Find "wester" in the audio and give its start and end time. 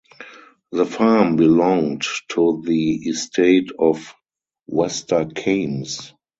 4.65-5.25